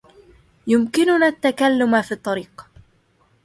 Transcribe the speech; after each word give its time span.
يمكننا 0.67 1.27
التّكلّم 1.27 2.01
في 2.01 2.11
الطّريق. 2.11 2.67